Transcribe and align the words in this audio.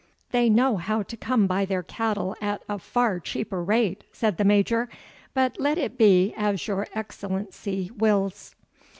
"They 0.31 0.49
know 0.49 0.77
how 0.77 1.03
to 1.03 1.15
come 1.15 1.45
by 1.45 1.63
their 1.63 1.83
cattle 1.83 2.35
at 2.41 2.63
a 2.67 2.79
far 2.79 3.19
cheaper 3.19 3.63
rate," 3.63 4.03
said 4.11 4.37
the 4.37 4.43
Major; 4.43 4.89
"but 5.35 5.59
let 5.59 5.77
it 5.77 5.95
be 5.95 6.33
as 6.35 6.65
your 6.67 6.87
Excellency 6.95 7.91
wills." 7.95 8.55